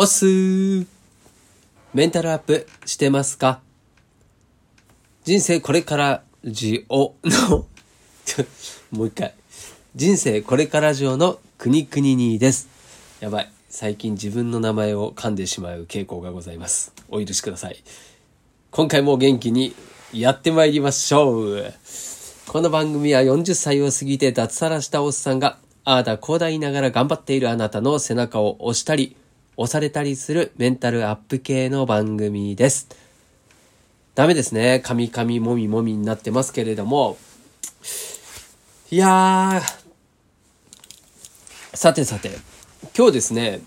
[0.00, 0.86] おっすー
[1.92, 3.58] メンタルアップしてますか？
[5.24, 7.66] 人生これからじおの、
[8.92, 9.34] もう一回。
[9.96, 12.68] 人生これからじおの国々にです。
[13.18, 13.50] やばい。
[13.68, 16.92] 最近自分の名前を噛んでしまう傾向がございます。
[17.08, 17.82] お許しください。
[18.70, 19.74] 今回も元気に
[20.12, 21.74] やってまいりましょう。
[22.46, 29.16] この番組は40歳を過ぎて脱サラしたおっさんが、ああだこうだ言いながら頑張っているあなたの背中を押したり、
[29.60, 32.86] 押されたりするメンタルアップ系の番組です。
[34.14, 34.78] ダメですね。
[34.78, 37.18] カミカミもみもみになってますけれども。
[38.92, 39.62] いやー、
[41.76, 42.38] さてさて、
[42.96, 43.60] 今日ですね、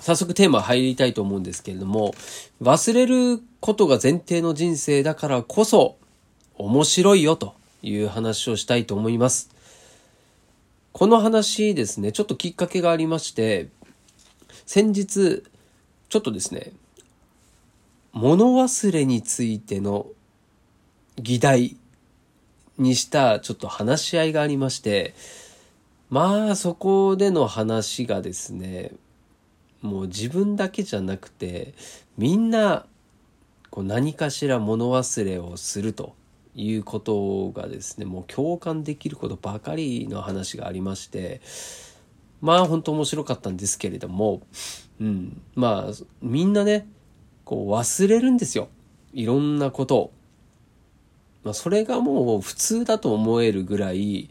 [0.00, 2.12] 早速テーマ入りたいと思うんですけれども、
[2.60, 5.96] 忘れることが前提の人生だからこそ
[6.56, 7.54] 面白いよと
[7.84, 9.48] いう話をしたいと思います。
[10.90, 13.68] この話ですね、ちょっときっかけがありまして、
[14.66, 15.42] 先日、
[16.08, 16.72] ちょっとですね、
[18.12, 20.06] 物忘れについての
[21.16, 21.76] 議題
[22.78, 25.14] にしたちょっと話し合いがありまして、
[26.10, 28.92] まあそこでの話がですね、
[29.80, 31.74] もう自分だけじゃなくて、
[32.18, 32.86] みんな
[33.70, 36.14] こう何かしら物忘れをすると
[36.54, 41.40] いうことがですね、もう共感できることばかりの話がありまして、
[42.42, 44.42] まあ本当面白かったんですけれども、
[45.00, 46.86] うん、まあみんなね、
[47.44, 48.68] こう忘れるんですよ。
[49.14, 50.12] いろんなことを。
[51.44, 54.28] まあそれがもう普通だと思えるぐらい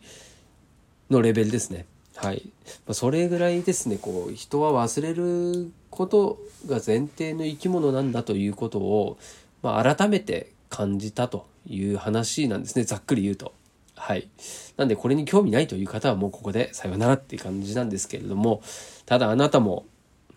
[1.09, 1.85] のレベルですね。
[2.15, 2.43] はい。
[2.85, 6.37] まあ、それぐらいですね、こう人は忘れること
[6.67, 9.17] が前提の生き物なんだということを、
[9.63, 12.83] まあ、改めて感じたという話なんですね。
[12.83, 13.53] ざっくり言うと。
[14.01, 14.29] はい。
[14.77, 18.63] なんでこれに興味ないという方はもうここでさよならっていう感じなんですけれども、
[19.05, 19.85] ただあなたも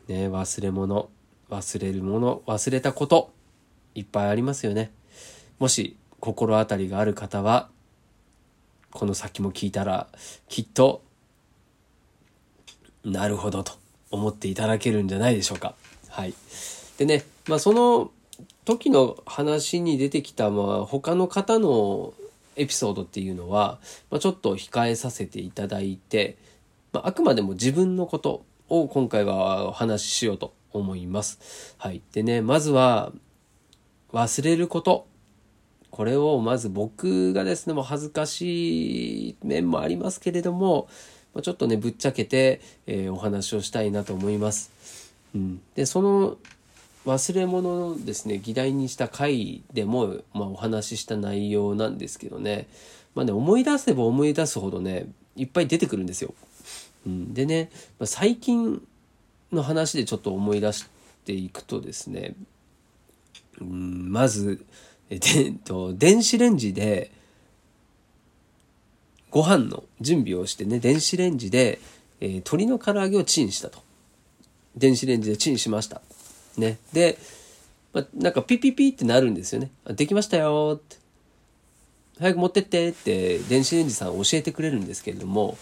[0.06, 1.08] ね、忘れ物、
[1.48, 3.32] 忘れるもの、忘れたこと、
[3.94, 4.92] いっぱいありますよね。
[5.58, 7.70] もし心当たりがある方は、
[8.90, 10.08] この先も聞いたら、
[10.50, 11.02] きっと、
[13.02, 13.72] なるほどと
[14.10, 15.74] 思っていただけるんじゃないでしょうか。
[16.08, 16.34] はい。
[16.98, 18.10] でね、まあその
[18.66, 22.12] 時の話に出てきた、まあ他の方の
[22.56, 23.78] エピソードっていうのは、
[24.10, 26.36] まあ、ちょっと控えさせていただいて、
[26.92, 31.74] まあ、あくまでも自分のことを今回はお話ししようと思います。
[31.78, 32.02] はい。
[32.12, 33.12] でね、まずは、
[34.14, 35.06] 忘れること。
[35.90, 40.88] これをまず僕がですね、もう恥ずかしい面もありますけれども、
[41.42, 44.70] ちょっとね、ぶっちゃけて、えーお話をしたいなと思います。
[45.34, 45.60] うん。
[45.74, 46.38] で、その
[47.06, 52.66] 忘れ物のですね、議題にした回でも、まあお話しした内容なんですけどね、
[53.14, 55.06] まあね、思い出せば思い出すほどね、
[55.36, 56.34] いっぱい出てくるんですよ。
[57.06, 58.82] うん、でね、まあ、最近
[59.52, 60.86] の話でちょっと思い出し
[61.24, 62.34] ていくとですね、
[63.60, 64.64] うん、まず、
[65.10, 67.10] えでえっと、電子レンジで、
[69.30, 71.80] ご飯の準備をしてね、電子レンジで、
[72.20, 73.82] えー鶏の唐揚げをチンしたと。
[74.76, 76.00] 電子レンジでチンしました。
[76.58, 76.78] ね。
[76.92, 77.18] で、
[77.92, 79.70] ま、なんかピピピってなるんですよね。
[79.90, 81.04] できましたよって。
[82.18, 85.58] 早く持ってってって電子レンジさん教えてくれるんですけれども、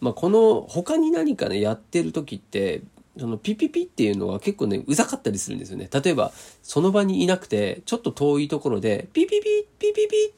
[0.00, 2.82] まあ、この他に何かねやってる時って
[3.18, 10.32] そのピピピっていうのは結構ねうざかったりするんですよね例えばその場にいなくてちょっと遠いところでピピピピピピっ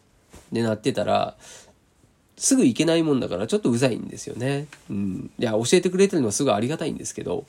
[0.52, 1.36] てなってたら
[2.36, 7.44] すぐ行けないもんだからちょっとうざいんですよねうんいや教えてくれてるのはすごいありがたいんですけど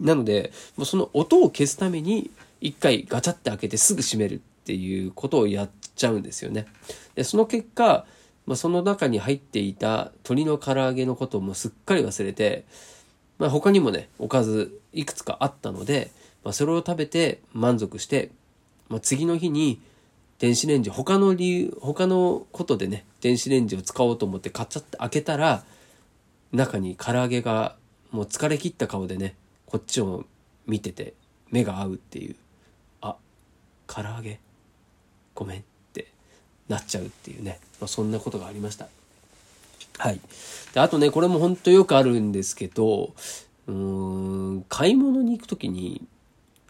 [0.00, 6.66] なのでもうその音を消すために一回ガチャって開けてすぐ閉めるっていうことをやっちゃうんですよね。
[7.14, 8.06] でその結果
[8.46, 12.64] まあ、その中に入っていた鶏の唐揚げのこともすっかり忘れて、
[13.38, 16.10] まあ、他にもねおかずいくつかあったので、
[16.42, 18.30] まあ、それを食べて満足して、
[18.88, 19.80] まあ、次の日に
[20.38, 25.64] 電子レンジ他の理由他のことでね電子レンジを使おうと思ってカチャって開けたら
[26.52, 27.76] 中に唐揚げが
[28.10, 29.36] もう疲れ切った顔でね
[29.66, 30.24] こっちを
[30.66, 31.14] 見てて
[31.50, 32.36] 目が合うっていう
[33.00, 33.16] あ
[33.86, 34.38] 唐揚げ？
[35.34, 35.62] ごめんっ
[35.92, 36.08] て
[36.68, 38.88] なっちゃうっていうね、まあ、そんなことがありました。
[39.98, 40.20] はい。
[40.72, 43.14] で、あとね、これも本当よくあるんですけど、
[43.68, 43.74] うー
[44.58, 46.02] ん、買い物に行くときに、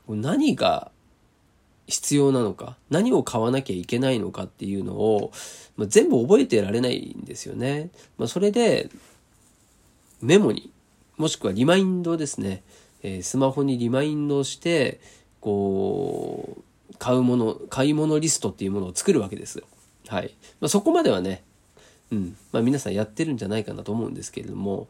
[0.08, 0.90] 何が
[1.86, 5.32] 必要なのか、何を買わなきゃいけないのかっていうのを、
[5.76, 7.90] まあ、全部覚えてられないんですよね。
[8.18, 8.90] まあ、それで、
[10.20, 10.70] メモに、
[11.16, 12.62] もしくはリマインドですね。
[13.04, 15.00] えースマホにリマインドして、
[15.40, 19.64] こう、買うもの、買い物リストっていうものを作るわけですよ。
[20.08, 20.34] はい。
[20.60, 21.44] まあ、そこまではね、
[22.10, 22.36] うん。
[22.50, 24.88] まあ皆さんやってるんじゃないかなと思うんですけれども、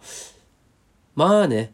[1.16, 1.72] まあね、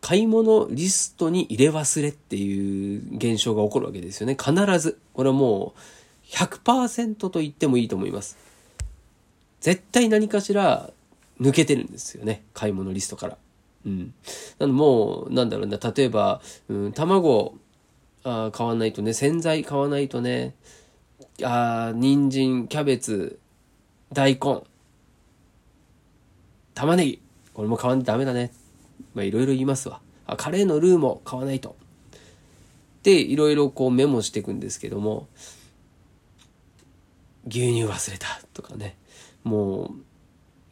[0.00, 4.36] 買い物リストに入れ忘れっていう現象が起こるわけですよね。
[4.38, 4.98] 必ず。
[5.12, 8.36] これはもう100%と言ってもいいと思います。
[9.60, 10.90] 絶対何かしら
[11.40, 12.44] 抜けてるんですよね。
[12.52, 13.38] 買い物リストから。
[13.84, 14.14] うん。
[14.58, 17.54] なのもう、なんだろうな、例えば、うん、卵
[18.24, 20.54] あ買わないとね、洗剤買わないとね、
[21.42, 23.38] あ人参、キャベツ、
[24.12, 24.62] 大根、
[26.74, 27.22] 玉ねぎ、
[27.52, 28.50] これも買わないとダメだね。
[29.14, 30.00] まあいろいろ言いますわ。
[30.26, 31.76] あ、カレーのルーも買わないと。
[33.02, 35.28] で、いろいろこうメモしていくんですけども、
[37.46, 38.96] 牛乳忘れたとかね。
[39.42, 39.90] もう、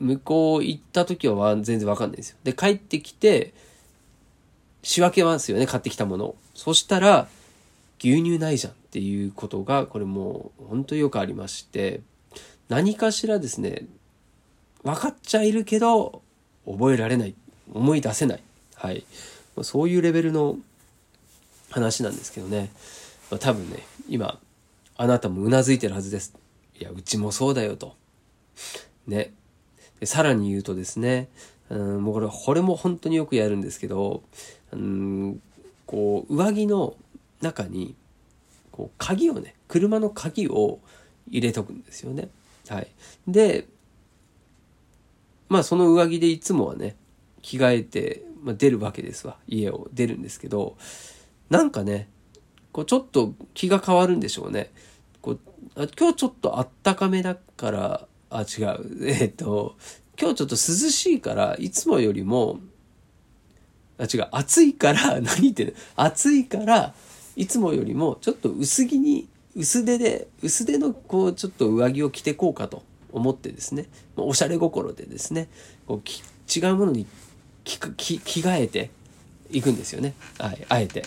[0.03, 2.37] 向こう行った時は全然わかんないですよ。
[2.43, 3.55] で、帰ってきて、
[4.83, 6.37] 仕分けますよね、買ってきたものを。
[6.55, 7.29] そしたら、
[8.01, 12.01] 牛乳ないじゃんっていうことが、これもう本当によくありまして、
[12.69, 13.87] 何かしらですね、
[14.83, 16.23] 分かっちゃいるけど、
[16.67, 17.35] 覚えられない。
[17.73, 18.43] 思い出せない。
[18.75, 19.05] はい。
[19.63, 20.59] そういうレベルの
[21.71, 22.71] 話なんですけどね。
[23.31, 24.41] まあ、多分ね、今、
[24.97, 26.35] あなたもうなずいてるはずです。
[26.81, 27.95] いや、うちもそうだよと。
[29.07, 29.33] ね。
[30.03, 31.29] でさらに言うとですね、
[31.71, 34.25] うん、もうこれ、これも本当によくやるんですけど、
[34.73, 35.41] うん、
[35.87, 36.97] こう、上着の
[37.41, 37.95] 中に、
[38.73, 40.81] こう、鍵をね、車の鍵を
[41.31, 42.31] 入れとくんですよね。
[42.67, 42.89] はい。
[43.29, 43.69] で、
[45.49, 46.97] まあその上着でいつもはね、
[47.41, 49.37] 着替えて、まあ、出るわけですわ。
[49.47, 50.77] 家を出るんですけど、
[51.49, 52.09] なんかね、
[52.73, 54.73] こうちょっと気が変わるんでしょうね。
[55.21, 55.39] こう
[55.97, 58.09] 今日ちょっとあったかめだから、
[58.39, 59.07] あ、違う。
[59.07, 59.77] えっ、と、
[60.21, 62.61] 今日ちょっと涼しいから、いつもよりも、
[63.99, 65.73] あ、違う、暑いから、 何言ってんの？
[65.97, 66.95] 暑いから、
[67.37, 72.83] いつもよりもちょっと薄着に、薄手で、薄手のこう、ちょっと上着を着てこうかと
[73.13, 75.49] 思ってですね、おしゃれ心でですね、
[75.87, 77.07] こう違うものに
[77.65, 78.91] 着着替えて
[79.51, 80.15] いくんですよね。
[80.39, 81.03] はい、あえて。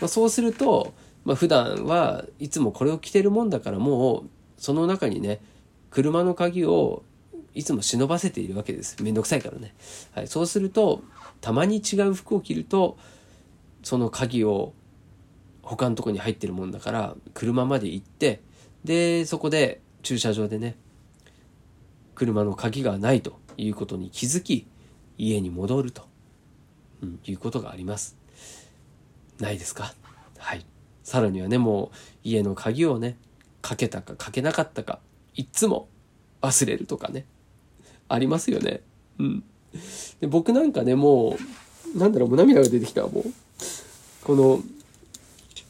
[0.00, 0.94] まあ、そうすると、
[1.24, 4.22] まあ、普段はいつもこれを着てるもんだからもう、
[4.56, 5.40] その中にね、
[5.90, 7.02] 車の鍵を
[7.54, 9.02] いつも忍ばせているわけです。
[9.02, 9.74] めんどくさいからね。
[10.12, 11.02] はい、そうすると、
[11.40, 12.96] たまに違う服を着ると、
[13.82, 14.72] その鍵を
[15.62, 18.40] 他のとこに入ってるもんだから、車まで行って、
[18.84, 20.76] で、そこで駐車場でね、
[22.14, 24.66] 車の鍵がないということに気づき、
[25.18, 26.02] 家に戻ると、
[27.02, 28.16] うん、いうことがあります。
[29.38, 29.94] ないですか？
[30.38, 30.64] はい。
[31.02, 33.16] さらにはね、もう家の鍵をね、
[33.62, 35.00] かけたかかけなかったか、
[35.40, 35.88] いっつも
[36.42, 37.24] 忘れるとかね。
[38.08, 38.82] ありますよね。
[39.18, 39.44] うん。
[40.20, 41.38] で僕なんかね、も
[41.94, 43.24] う、なんだろう、もう涙が出てきた、もう。
[44.22, 44.60] この、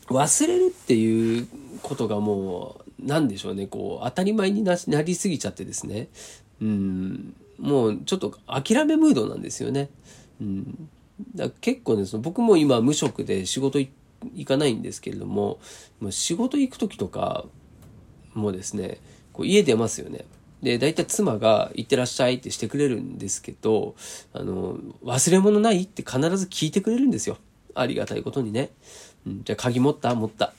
[0.09, 1.47] 忘れるっていう
[1.83, 6.09] ことがもう、なんでしょうね、こう、当たり前にななりすぎちゃってですね。
[6.61, 9.89] うん、もうちょっと諦めムードなんですよね。
[10.41, 10.89] うん。
[11.37, 13.89] だ結構ね、その僕も今無職で仕事行
[14.45, 15.61] かないんですけれども、
[16.11, 17.45] 仕事行く時とか
[18.35, 18.99] もですね、
[19.41, 20.27] こう家出ますよね。
[20.63, 23.95] で、大体妻が行ってらっしゃいってしてくれるんですけど、
[24.35, 27.39] あの、忘れ物ないって必ず聞いてくれるんですよ。
[27.75, 28.69] ありがたいことにね。
[29.27, 30.15] うん、じゃあ鍵持った？
[30.15, 30.53] 持った。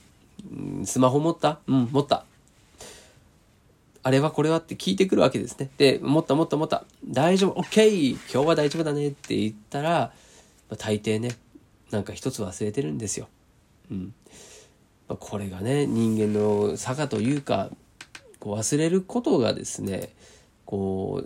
[0.52, 1.60] うん、スマホ持った？
[1.68, 2.26] うん、持った。
[4.02, 5.70] あれはこれはって聞いてくるわけですね。
[5.78, 6.84] で、持った持った持った。
[7.06, 10.12] 大丈夫、オッケー今日は大丈夫だねって言ったら、ま
[10.72, 11.36] あ、大抵ね、
[11.92, 13.28] なんか一つ忘れてるんですよ。
[13.92, 14.14] うん。
[15.08, 17.70] まあ、これがね、人間の差というか、
[18.42, 20.10] こう忘れることがですね
[20.66, 21.24] こ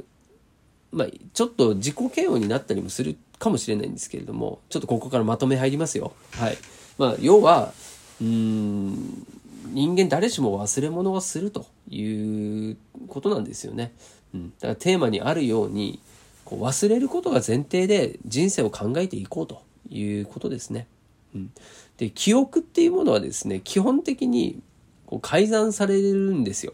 [0.93, 6.13] うまあちょっと自己嫌悪になったりもするかもしれないんですけれどもちょっとここからまとめ入りますよ。
[6.33, 6.57] はい。
[6.97, 7.73] まあ要は
[8.21, 9.25] うん
[9.71, 13.93] 人間誰しも忘れ物をするということなんですよね、
[14.33, 15.99] うん、だからテーマにあるように
[16.45, 20.87] こう忘れることが前提で人生を考えていこうということですね、
[21.33, 21.51] うん、
[21.97, 24.61] で記憶っていうものはですね基本的に
[25.07, 26.73] こう改ざんされるんですよ。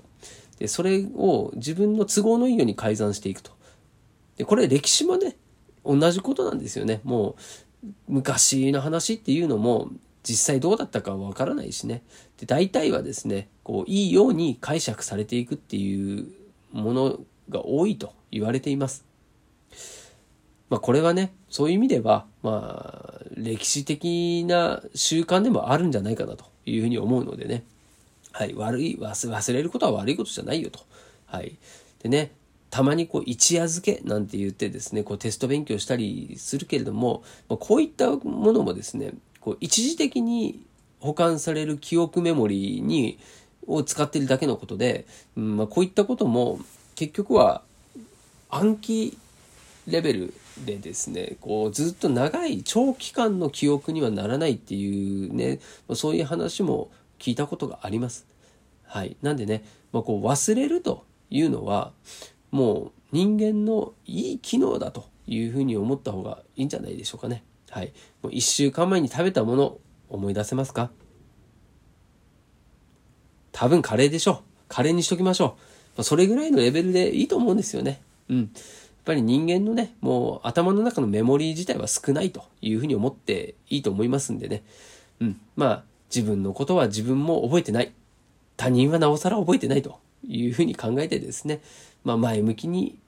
[0.61, 3.51] で、それを自分の都合のいいように改ざんしていくと。
[4.37, 5.35] で、これ歴史もね、
[5.83, 7.01] 同じことなんですよね。
[7.03, 7.35] も
[7.83, 9.89] う、昔の話っていうのも、
[10.21, 12.03] 実際どうだったかわからないしね。
[12.37, 16.27] で、大体はですね、こう、いいように解釈されていくっていう
[16.71, 19.03] ものが多いと言われています。
[20.69, 27.63] まあ、これはね、そういう意味では、まあ、歴史的な習慣でもあるんじゃないかなというふうに思うのでね。
[28.31, 30.79] はい、悪い忘れることは悪いことじゃないよと。
[31.25, 31.57] はい。
[32.01, 32.31] でね、
[32.69, 40.63] たまにこう一夜漬けなんて言ってですね、こうテスト勉強したりするけれども、まこういったものもですね、こう一時的に
[40.99, 43.19] 保管される記憶メモリーに、
[43.67, 45.05] を使ってるだけのことで、
[45.37, 46.59] うんまあ、こういったことも
[46.95, 47.61] 結局は
[48.49, 49.17] 暗記
[49.87, 50.33] レベル
[50.65, 55.59] でですね、こうずっと長い長期間の記憶にはならないっていうね、
[55.93, 58.25] そういう話も聞いたことがあります。
[58.83, 59.15] はい。
[59.21, 59.63] なんでね、
[59.93, 61.93] まあ、こう忘れるというのは、
[62.49, 67.43] もう人間のいい機能だというふうに思った方がいいんじゃないでしょうかね。
[67.69, 67.93] はい。
[68.21, 69.77] もう1週間前に食べたもの
[70.09, 70.91] 思い出せますか？
[73.53, 74.37] 多分カレーでしょう。
[74.67, 75.55] カレーにしときましょ
[75.97, 76.03] う。
[76.03, 78.01] それぐらいのレベルでいいと思うんですよね。
[78.29, 78.37] うん。
[78.39, 78.47] やっ
[79.05, 84.63] ぱり人間のね、もう頭の中のメモリー自体は少ないというふうに思っていいと思いますんでね。
[85.19, 85.41] うん。
[85.55, 87.91] まあ、自分のことは自分も覚えてない。
[88.57, 91.61] 他人はなおさら覚えてないというふうに考えてですね、
[92.03, 92.99] まあ前向きに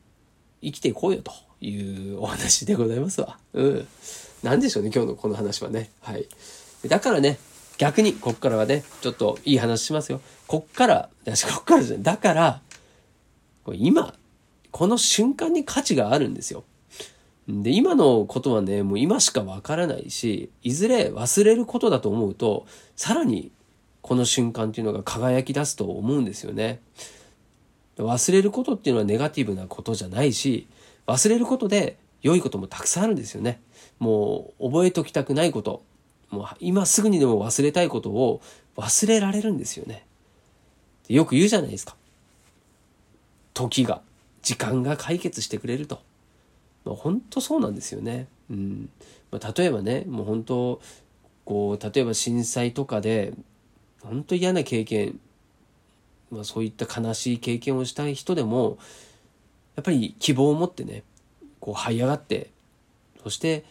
[0.62, 1.32] 生きていこうよと
[1.62, 3.38] いうお話でございますわ。
[3.54, 3.88] うん。
[4.42, 5.90] なんでしょうね、今日のこの話はね。
[6.02, 6.28] はい。
[6.88, 7.38] だからね、
[7.78, 10.22] 逆に、こっからはね、ちょっといい話しますよ。
[10.48, 12.04] こっから、だし、こっからじゃない。
[12.04, 12.62] だから、
[13.74, 14.14] 今、
[14.72, 16.64] この瞬間に価値があるんですよ。
[17.48, 23.52] で、今のことはね、もう今しかわからないし、いずれ忘れることだと思うと、さらに
[24.02, 26.80] この瞬間っていうのが輝き出すと思うんですよね。
[27.98, 30.68] 忘れることっていうのはネガティブなことじゃないし、
[31.06, 33.62] 忘れることで良いこともたくさんあるんですよね。
[34.00, 35.84] もう覚えときたくないこと、
[36.30, 38.42] もう今すぐにでも忘れたいことを
[38.78, 40.06] 忘れられるんですよね。
[41.10, 41.96] よく言うじゃないですか。
[43.54, 44.02] 時が、
[44.42, 46.00] 時間が解決してくれると。
[46.86, 48.28] まあ、本当そうなんですよね。
[48.50, 48.90] うん。
[49.32, 50.82] まあ、例えばね、もう本当、
[51.46, 53.34] こう、例えば震災とかで、
[54.04, 55.20] 本当嫌な経験、
[56.30, 58.78] まあ、そういった悲しい経験をしたい人でも
[59.76, 61.04] やっぱり希望を持ってね
[61.60, 62.50] こう這い上がって
[63.24, 63.64] そして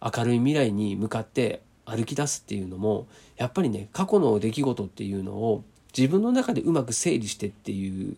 [0.00, 5.64] 明るい未来に向かって歩き出すっていうのもやっぱりね過去の出来事っていうのを
[5.96, 8.16] 自分の中でうまく整理してっていう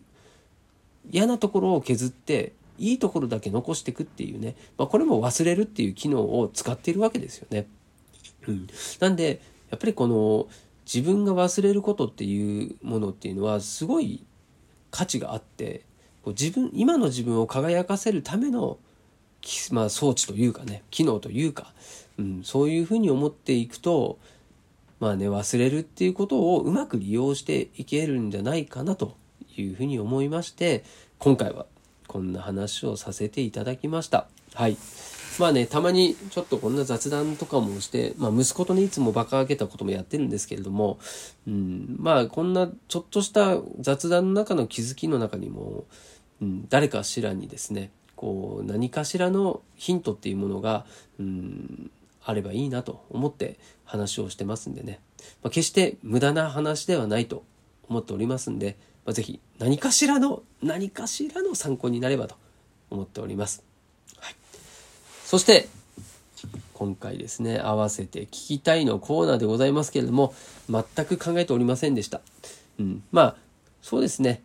[1.09, 7.67] 嫌なところを削っていいところだけ残していくっていうね、まあ、これも忘れるっていう機能を使っているわけですよね。
[8.47, 8.67] うん、
[8.99, 10.47] なんでやっぱりこの
[10.91, 14.23] 自分が忘れることっていうものっていうのはすごい
[14.91, 15.83] 価値があって
[16.23, 18.79] こう自分今の自分を輝かせるための、
[19.71, 21.73] まあ、装置というかね機能というか、
[22.17, 24.17] うん、そういうふうに思っていくと
[24.99, 29.15] まあね忘れるっていうことをうまく利用していけるんじゃないかなと
[29.55, 30.83] いうふうに思いまして
[31.19, 31.65] 今回は
[32.09, 34.27] こんな話をさせていただきました。
[34.55, 34.75] はい。
[35.37, 40.97] まあね、たまにちょっとこんな雑談とかもして、まあ息子とね、いつも馬鹿げたこともやってるんですけれども、
[41.47, 45.85] うん、まあこんなちょっとした雑談の中の気づきの中にも、
[46.41, 50.87] うん、誰かしらにですね、こう何かしらのヒントっていうものが、
[51.19, 51.91] うん、
[52.25, 54.99] あればいいなと思って話をしてますんでね、
[55.43, 57.43] まあ、決して無駄な話ではないと
[57.87, 58.77] 思っておりますんで、
[59.09, 62.35] まあ、ぜひ何かしらの何かしらの参考になればと
[62.91, 63.63] 思っております。
[65.25, 65.67] そして、
[66.75, 70.35] 今回ですね、合わせて聞きたいのコーナーでございますけれども、
[70.69, 72.21] 全く考えておりませんでした。
[72.79, 73.03] うん。
[73.11, 73.35] まあ、
[73.81, 74.43] そうですね。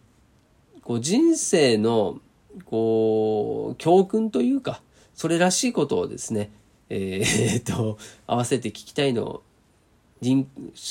[0.80, 2.18] こう、人生の、
[2.64, 4.80] こう、教訓というか、
[5.14, 6.50] それらしいことをですね、
[6.88, 9.42] えー、っと、合わせて聞きたいの
[10.24, 10.48] リン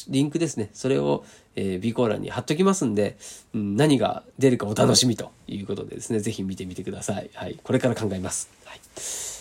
[0.10, 0.70] リンクですね。
[0.74, 1.26] それを、
[1.56, 3.18] えー、備考欄に貼っときますんで、
[3.54, 7.30] うん、何が出るかお楽しみということでですね、ぜひ見てみてください。
[7.34, 7.60] はい。
[7.64, 8.50] これから考えます。
[8.66, 8.80] はい。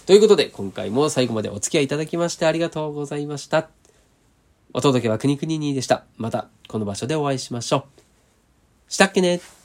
[0.06, 3.68] ということで、今回も最後までお付き合いいただきましてありがとうございました。
[4.74, 6.04] お届けはくにくににでした。
[6.16, 7.86] また、この場所でお会いしましょ
[8.88, 8.92] う。
[8.92, 9.61] したっけね